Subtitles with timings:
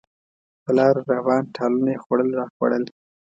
[0.63, 2.83] په لاره روان، ټالونه یې خوړل راخوړل.